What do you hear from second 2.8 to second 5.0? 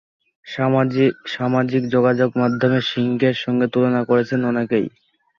সিংহের সঙ্গে তুলনা করছেন অনেকেই।